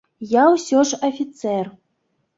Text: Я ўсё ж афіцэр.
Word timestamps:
Я 0.29 0.45
ўсё 0.53 0.79
ж 0.91 0.99
афіцэр. 1.09 1.71